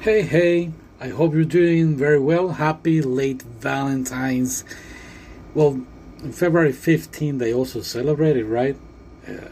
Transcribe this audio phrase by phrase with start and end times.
[0.00, 0.70] Hey, hey,
[1.00, 2.50] I hope you're doing very well.
[2.50, 4.64] Happy late Valentine's.
[5.54, 5.84] Well,
[6.30, 8.76] February 15th, they also celebrated, right?
[9.26, 9.48] Uh,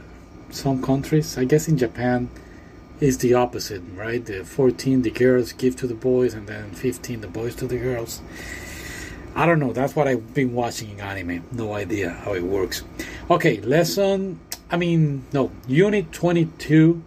[0.51, 2.31] some countries, I guess in Japan,
[3.01, 4.25] is the opposite, right?
[4.25, 7.79] The 14, the girls give to the boys, and then 15, the boys to the
[7.79, 8.23] girls.
[9.35, 9.73] I don't know.
[9.73, 11.43] That's what I've been watching in anime.
[11.51, 12.85] No idea how it works.
[13.29, 14.39] Okay, lesson.
[14.71, 17.03] I mean, no, unit 22,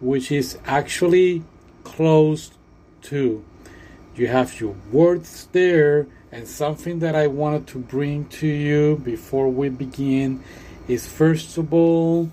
[0.00, 1.44] which is actually
[1.84, 2.54] closed
[3.02, 3.44] to.
[4.14, 9.48] You have your words there, and something that I wanted to bring to you before
[9.48, 10.42] we begin
[10.88, 12.30] is first of all,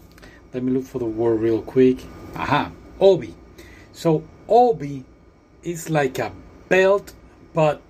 [0.54, 2.00] let me look for the word real quick.
[2.36, 3.36] Aha, obi.
[3.94, 5.06] So, obi
[5.64, 6.32] is like a
[6.70, 7.14] belt,
[7.54, 7.82] but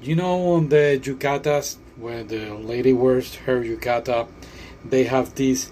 [0.00, 4.26] you know, on the yucatas, where the lady wears her yukata,
[4.84, 5.70] they have this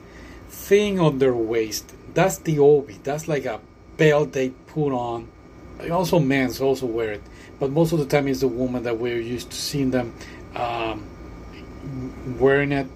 [0.48, 1.94] thing on their waist.
[2.14, 2.98] That's the obi.
[3.02, 3.60] That's like a
[3.96, 5.28] belt they put on.
[5.88, 7.22] Also, men's also wear it,
[7.58, 10.14] but most of the time it's the woman that we're used to seeing them
[10.54, 11.06] um,
[12.38, 12.86] wearing it.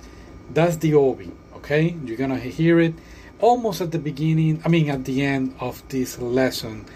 [0.53, 1.31] That's the obi.
[1.57, 2.95] Okay, you're gonna hear it
[3.41, 4.61] almost at the beginning.
[4.65, 6.87] I mean, at the end of this lesson.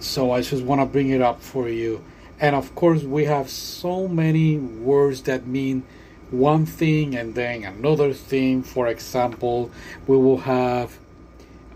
[0.00, 2.02] So I just want to bring it up for you
[2.40, 5.82] and of course, we have so many words that mean
[6.30, 8.62] one thing and then another thing.
[8.62, 9.70] For example,
[10.06, 10.98] we will have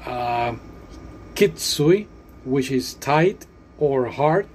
[0.07, 0.55] uh,
[1.35, 2.07] kitsui,
[2.45, 3.47] which is tight
[3.79, 4.47] or hard,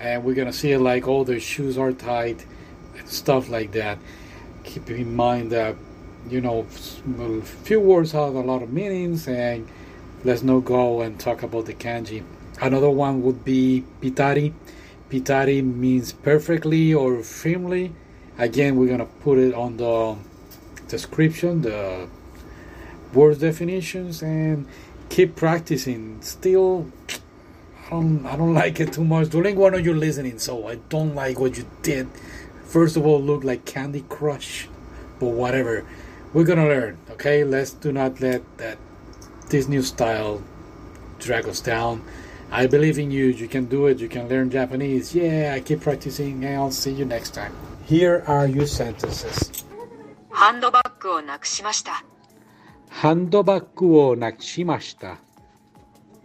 [0.00, 2.44] and we're gonna see it like all oh, the shoes are tight
[2.98, 3.98] and stuff like that.
[4.64, 5.76] Keep in mind that
[6.28, 6.66] you know
[7.20, 9.66] a few words have a lot of meanings, and
[10.24, 12.22] let's not go and talk about the kanji.
[12.60, 14.52] Another one would be pitari
[15.10, 17.92] Pitari means perfectly or firmly.
[18.38, 20.16] Again, we're gonna put it on the
[20.88, 22.08] description, the
[23.14, 24.66] word definitions, and
[25.08, 26.20] keep practicing.
[26.22, 26.90] Still,
[27.87, 29.27] I don't, I don't like it too much.
[29.27, 32.07] Duolingo, I know you're listening, so I don't like what you did.
[32.65, 34.69] First of all, look like Candy Crush,
[35.19, 35.85] but whatever.
[36.33, 37.43] We're gonna learn, okay?
[37.43, 38.77] Let's do not let that
[39.49, 40.41] this new style
[41.19, 42.01] drag us down.
[42.49, 43.25] I believe in you.
[43.25, 43.99] You can do it.
[43.99, 45.13] You can learn Japanese.
[45.13, 47.53] Yeah, I keep practicing, and I'll see you next time.
[47.85, 49.51] Here are your sentences.
[50.29, 52.03] ハンドバッグをなくしました。
[52.89, 55.17] ハンドバッグをなくしました。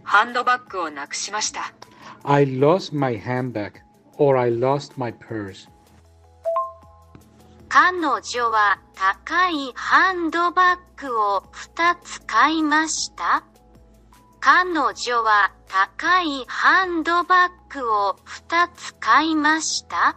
[0.02, 1.72] ハンドバッグをなくしました。
[2.24, 3.72] I lost my handbag
[4.18, 5.68] or I lost my purse.
[7.68, 13.44] 彼女は高いハンドバッグを2つ買いました。
[14.44, 20.16] 彼女は高いハンドバッグを2つ買いました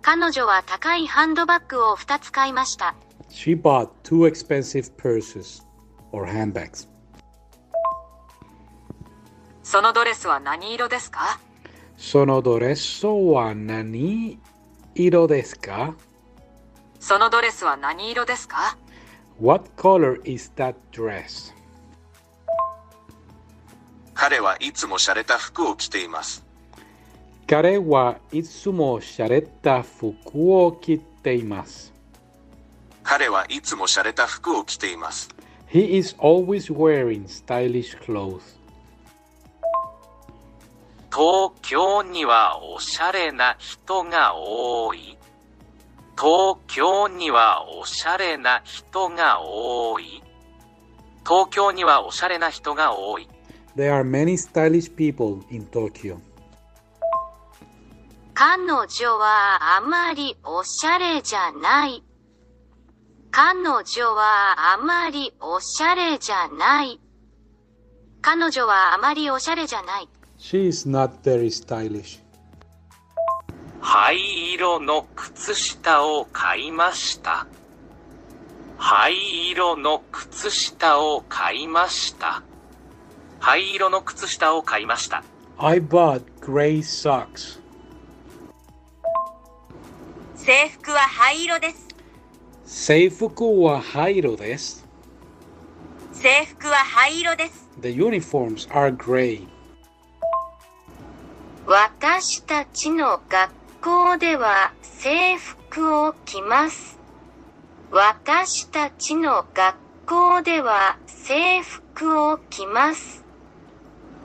[0.00, 2.94] 彼女は高いハンドバッグを2つ買いました。
[3.28, 5.62] She bought two expensive purses
[6.12, 6.88] or handbags.
[9.62, 11.38] そのドレスは何色ですか？
[11.96, 14.38] そのドレスは何
[14.94, 15.94] 色ですか？
[16.98, 18.76] そのドレスは何色ですか
[19.40, 21.52] ？What color is that dress?
[24.14, 26.44] 彼はいつも洒落た服を着ています。
[27.46, 31.92] 彼はいつも洒落た服を着ています。
[33.02, 35.28] 彼はいつも洒落た服を着ています。
[35.70, 38.59] He is always wearing stylish clothes.
[41.12, 45.18] 東京にはおしゃれな人が多い。
[46.16, 50.22] 東京にはおしゃれな人が多い。
[51.24, 53.28] 東京にはおしゃれな人が多い。
[53.76, 56.18] There are many stylish people in Tokyo.
[58.34, 62.04] 彼女はあまりおしゃれじゃない。
[63.32, 67.00] 彼女はあまりおしゃれじゃない。
[68.22, 70.08] 彼女はあまりおしゃれじゃない。
[70.42, 72.18] She is not very stylish.
[73.82, 77.46] 灰色の靴下を買いました。
[78.78, 82.42] 灰色の靴下を買いました。
[83.38, 85.22] 灰色の靴下を買いました。
[85.58, 87.60] I bought gray socks.
[90.36, 91.86] 制服は灰色です。
[92.64, 94.86] 制服は灰色です。
[96.12, 97.68] 制服は灰色です。
[97.82, 99.46] The uniforms are gray.
[101.66, 103.50] 私たちの学
[103.82, 106.98] 校では制服を着ます。
[107.90, 109.76] 私たちの学
[110.06, 113.24] 校では制服を着ます。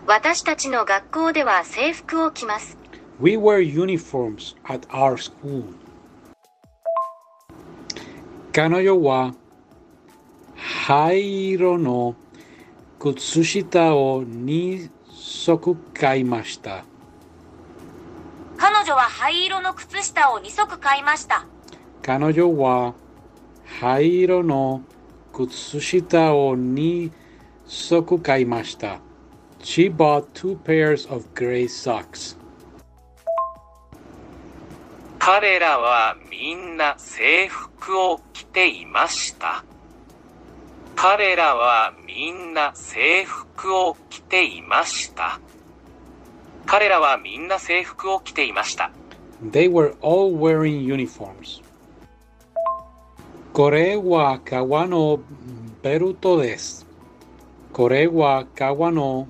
[0.08, 2.78] 私たちの学校では制服を着ます。
[3.20, 5.64] We wear uniforms at our school.
[8.54, 9.36] 彼女は
[10.56, 12.16] 灰色の
[12.98, 16.86] 靴下を2足買いました。
[18.58, 21.46] 彼女は灰色の靴下を2足買いました。
[22.02, 22.94] 彼女は
[23.66, 24.82] 灰色の
[25.34, 27.12] 靴下を2
[27.66, 29.00] 足買いました。
[29.60, 32.38] She bought two pairs of gray socks.
[35.18, 39.66] 彼らはみんな制服を着ていました。
[40.96, 45.40] 彼らはみんな制服を着ていました。
[46.66, 48.92] 彼らはみんな制服を着ていました。
[49.44, 51.62] They were all wearing uniforms.
[53.54, 55.20] これは革の
[55.82, 56.86] ベルトです。
[57.72, 59.28] これは革の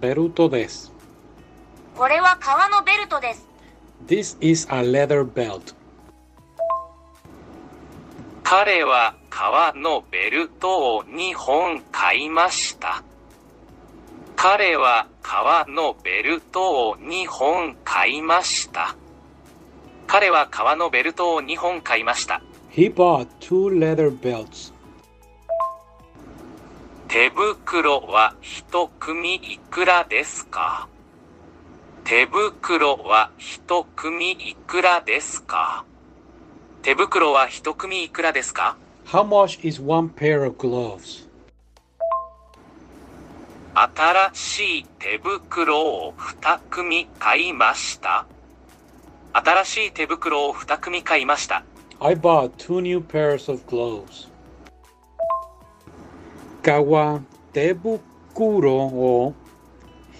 [0.00, 0.92] ベルトです。
[1.96, 3.46] これは革のベルトです。
[4.06, 5.74] This is a leather belt.
[8.44, 13.02] 彼は革のベルトを2本買いました。
[14.40, 18.94] 彼は革のベルトを2本買いました。
[20.06, 22.40] 彼は革のベルトを2本買いました。
[22.70, 24.72] He bought two leather belts.
[27.08, 30.86] 手袋は一組いくらですか？
[32.04, 35.84] 手袋は一組いくらですか？
[36.82, 38.76] 手袋は一組いくらですか
[39.06, 41.27] ？How much is one pair of gloves?
[43.80, 48.26] 新しい手袋を二組買いました。
[49.32, 51.62] 新しい手袋を二組買いました。
[52.00, 54.28] I bought two new pairs of gloves.
[56.60, 57.20] 革
[57.52, 59.34] 手袋を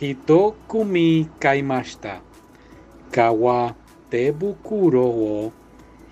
[0.00, 2.20] 一組買いました。
[3.10, 3.74] 革
[4.08, 5.52] 手袋を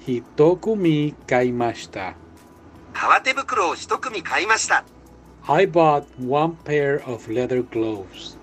[0.04, 2.16] 一組買いました。
[2.92, 4.84] 革手袋を一組買いました。
[5.48, 8.36] I bought one pair of leather gloves.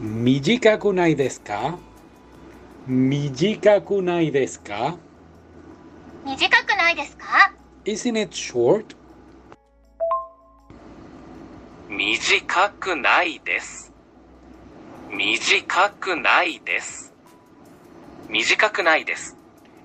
[0.00, 1.78] 短くないですか
[2.86, 4.98] 短くないですか
[6.26, 7.52] 短くないですか
[7.86, 8.94] Isn't it short?
[11.88, 13.90] 短くないです。
[15.10, 17.14] 短くないです。
[18.28, 19.38] 短くないです。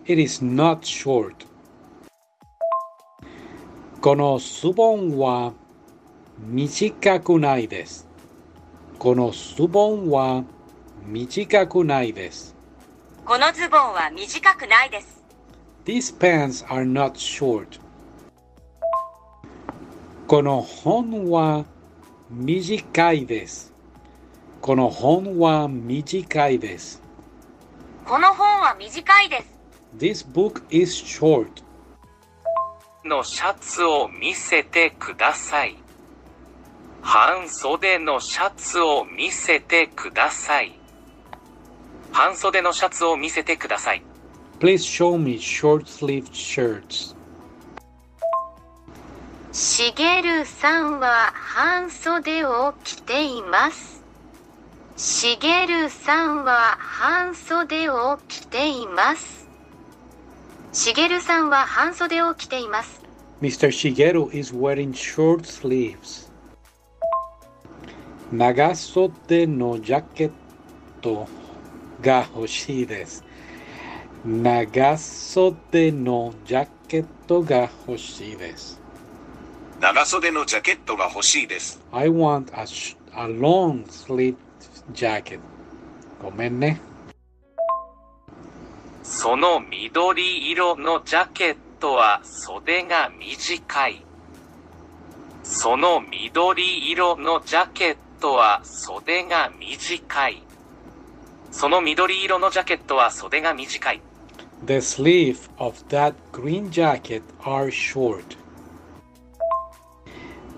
[0.05, 1.52] It is not short.
[4.03, 5.53] このズボンは
[6.38, 8.05] 短くないです。
[9.00, 10.44] このズボンは
[11.07, 12.53] 短くないです。
[13.23, 15.23] このズボンは短くないです。
[15.85, 17.79] These pants are not short.
[20.27, 21.63] この本は
[22.29, 23.71] 短いです。
[24.59, 27.01] この本は短いです。
[28.05, 29.47] この本は短いです。
[29.97, 31.62] This book is short.
[33.05, 35.75] のシャツを見せてください。
[37.01, 40.73] 半袖のシャツを見せてください。
[42.11, 44.03] 半袖のシャツを見せてください。
[44.59, 47.15] Please show me short sleeved shirts.
[49.51, 54.01] しげるさんは半袖を着ています。
[54.95, 59.32] しげるさんは半袖を着ています。
[60.73, 63.01] しげるさんは半袖を着ています。
[63.41, 63.67] Mr.
[63.67, 66.31] Shigeru is wearing short sleeves.
[68.31, 70.31] 長袖のジャケッ
[70.99, 71.27] ト
[72.01, 73.24] が欲しいです。
[74.25, 78.81] 長袖のジャケットが欲しいです。
[79.79, 81.79] 長袖のジャケットが欲しいです。
[81.91, 84.36] I want a, sh- a long sleeve
[84.93, 85.39] jacket.
[86.19, 86.81] ごめんね。
[89.03, 94.05] その緑色のジャケットは袖が短い。
[95.43, 100.41] その緑色のジャケットは袖が短い。
[101.51, 104.01] その緑色のジャケットは袖が短い。
[104.65, 108.24] The sleeve of that green jacket are short.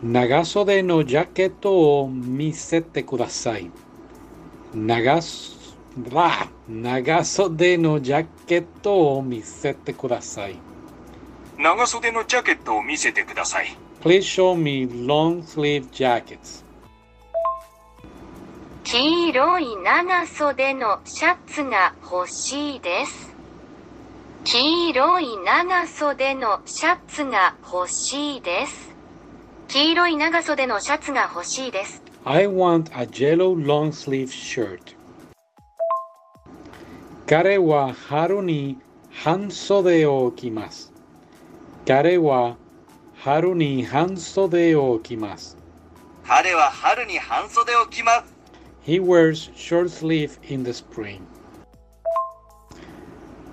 [0.03, 3.71] 長袖のジャケットを見せてください。
[4.75, 5.54] 長す
[6.13, 10.55] あ長袖のジャケットを見せてください。
[11.57, 13.77] 長袖のジャケットを見せてください。
[14.01, 16.65] Please show me long sleeve jackets.
[18.83, 23.33] 黄色い長袖のシャツが欲しいです。
[24.43, 28.93] 黄色い長袖のシャツが欲しいです。
[29.69, 32.03] 黄色い長袖のシャツが欲しいです。
[32.25, 34.94] I want a yellow long sleeve shirt.
[37.27, 38.77] 彼は春に
[39.09, 40.93] 半袖を着ます。
[41.87, 42.55] 彼は
[43.17, 45.57] 春に半袖を着ます。
[46.27, 48.35] 彼は春に半袖を着ます。
[48.85, 51.21] He wears short sleeve in the spring.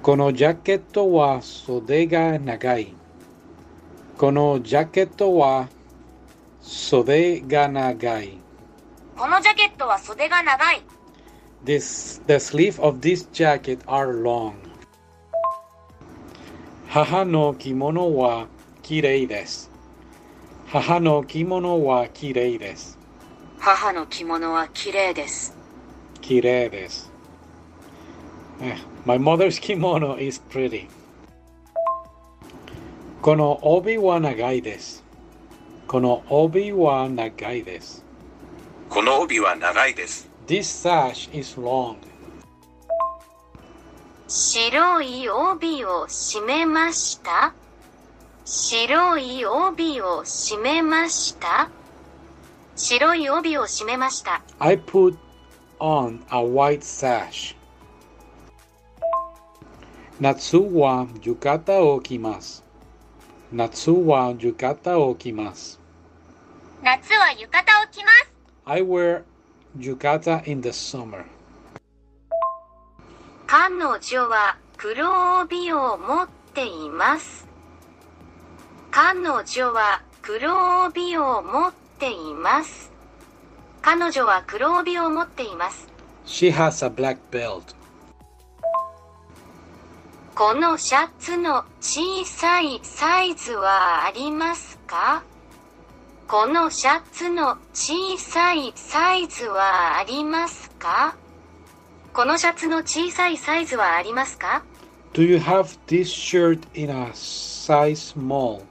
[0.03, 2.95] このジャケットは袖が長い。
[4.19, 5.71] このジャケットは
[6.61, 8.37] 袖が長い。
[9.17, 10.83] このジャケットは袖が長い。
[11.65, 14.55] This, the sleeve of this jacket are long.
[16.89, 18.49] 母の着物は
[18.83, 19.71] 綺麗です。
[20.67, 22.99] 母の着物は綺麗です。
[23.61, 25.55] 母の着物は綺麗です。
[26.21, 27.13] 綺麗です。
[28.61, 30.89] Eh, My mother's kimono is pretty.
[33.21, 35.05] この帯は長いです。
[35.87, 38.05] この帯は長いです。
[38.91, 40.32] この帯は長いです。
[40.47, 41.97] This sash is long.
[44.29, 47.55] 白い帯を締めました？
[48.45, 51.71] 白い帯を締めました？
[52.75, 54.43] 白い帯を締めました。
[54.59, 55.17] I put
[55.79, 57.55] on a white sash.
[60.21, 62.65] 夏は浴衣を着ます。
[63.53, 65.79] 夏は浴衣を着ます。
[66.83, 68.33] 夏は浴衣を着ます。
[68.65, 69.23] I wear
[69.79, 71.25] yukata in the summer.
[73.47, 77.47] 彼女は黒帯を持っています。
[78.91, 82.91] 彼女は黒帯を持っています。
[83.83, 85.89] 彼女は黒帯を持っています。
[86.27, 87.75] She has a black belt.
[90.35, 95.23] このシャツの小さいサイズはありますか？
[96.33, 101.15] このシャツの小さいサイズはありますか？
[102.15, 104.65] このシャツの小さいサイズはありますか
[105.13, 108.63] ？Do you have this shirt in a size small?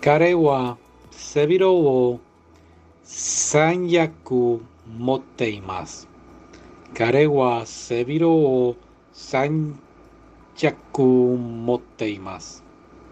[0.00, 0.78] 彼は
[1.10, 2.20] 背広を
[3.02, 4.62] 三役
[4.96, 6.06] 持っています。
[6.96, 8.76] 彼は背広を
[9.12, 9.80] 三
[10.54, 12.63] 着持っています。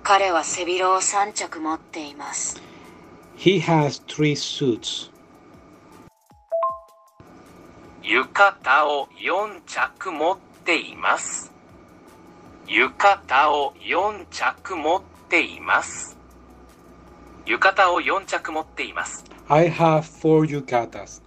[0.04, 2.60] 彼は背広を3着持っています。
[3.36, 5.10] He has three suits.
[8.02, 11.52] 浴衣を4着持っています。
[12.66, 16.16] 浴衣を4着持っています。
[17.46, 19.24] 浴衣を4着持っています。
[19.48, 21.22] I have four yukatas.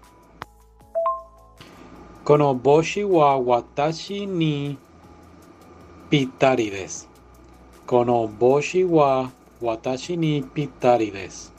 [2.25, 4.77] この帽子は私に
[6.09, 7.14] ぴったりです。
[7.87, 11.53] この帽子は私にぴったりです。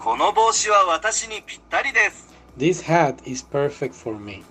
[0.00, 2.34] この帽子は私にぴったりです。
[2.58, 4.42] This hat is perfect for me.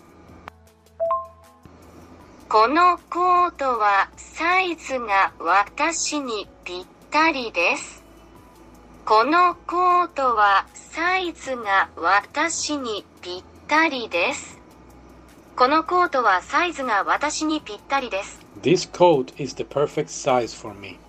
[2.48, 8.02] このコートはサイズが私にぴったりです。
[9.04, 14.58] このコートはサイズが私にぴったりです。
[15.58, 18.49] このコートはサイズが私にぴったりです。
[18.62, 21.00] This coat is the perfect size for me.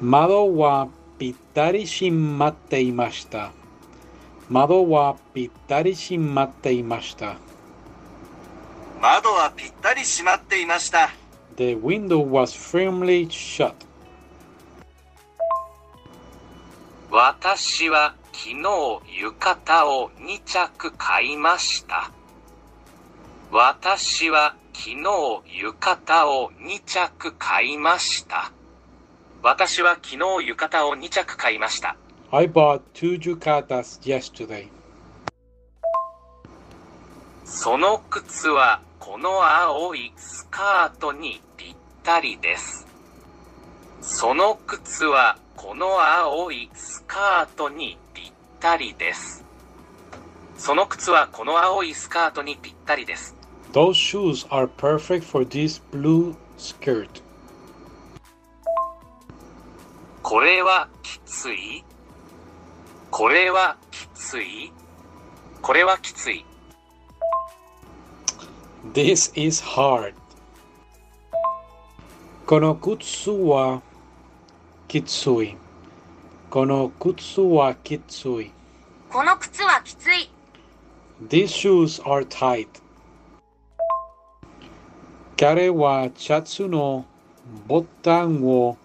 [0.00, 3.50] 窓はぴったり閉まっていました。
[4.50, 7.36] 窓はぴったり閉まっていました。
[9.00, 11.08] 窓はぴったり閉まっていました。
[11.56, 13.72] The window was firmly shut.
[17.10, 18.56] 私は昨日
[19.20, 22.10] 浴衣を2着買いました。
[23.50, 24.96] 私は昨日
[25.60, 28.50] 浴衣を2着買いました。
[29.42, 30.16] 私は昨日
[30.48, 31.96] 浴衣を2着買いました。
[32.30, 34.68] I bought two yukatas yesterday.
[37.44, 42.86] その靴はこの青いスカートにぴったりです。
[44.00, 49.44] その靴はこの青いスカートにぴったりです。
[50.56, 53.39] その靴はこの青いスカートにぴったりです。
[53.73, 57.21] Those shoes are perfect for this blue skirt.
[60.21, 61.83] これはきつい
[63.11, 64.71] これはきつい
[65.61, 66.45] これはきつい。
[68.93, 70.13] This is hard.
[72.45, 73.81] この靴は
[74.87, 75.57] きつい。
[76.49, 78.51] この靴はきつい。
[79.09, 80.29] この靴はきつい。
[81.27, 82.67] These shoes are tight.
[85.40, 87.06] 彼はシャツの
[87.66, 88.76] ボタンを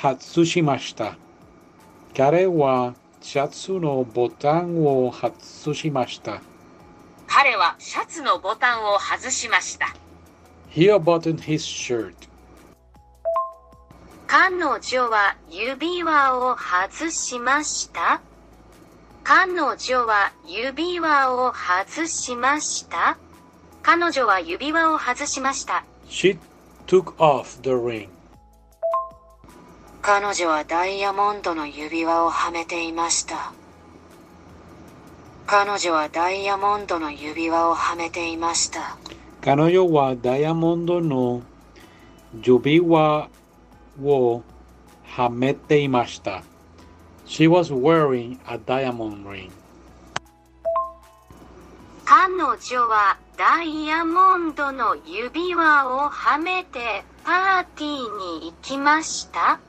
[0.00, 1.16] 外しました。
[2.16, 6.40] 彼はシャツのボタンを外しました。
[7.26, 9.92] 彼はシャツのボタンを外しました。
[10.70, 12.14] He buttoned his shirt.
[14.28, 18.20] 彼女は指輪を外しました？
[19.24, 23.18] 彼女は指輪を外しました？
[23.82, 25.84] 彼女は指輪を外しました。
[26.08, 26.38] She
[26.86, 28.08] took off the ring.
[30.02, 33.52] 彼女はダイヤモンドの指輪をはめていました。
[35.46, 38.96] 彼女はダイヤモンドの指輪をはめていました。
[39.40, 41.42] 彼女はダイヤモンドの
[42.42, 43.26] 指輪
[44.00, 44.42] を
[45.04, 46.42] はめていました。
[47.26, 49.50] She was wearing a diamond ring.
[52.04, 59.60] 彼女はダイヤモンドの指輪をはめてパーティーに行きました。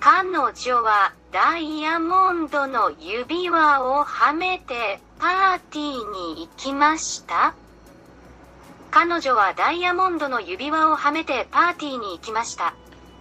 [0.00, 7.54] 彼女はダイヤモンドの指輪をはめてパーティーに行きました。
[8.90, 12.74] 彼女はダイヤモンドの指輪をはめてパーティーに行きました。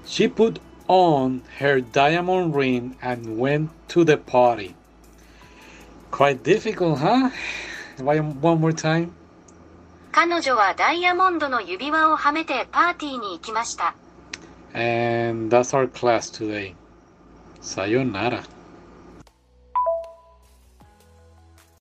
[0.05, 0.59] She put
[0.89, 4.75] on her diamond ring and went to the party.
[6.11, 7.29] Quite difficult, huh?
[7.97, 9.20] One one more time?
[10.11, 13.95] 彼女はダイヤモンドの指輪をはめてパーティーに行きました。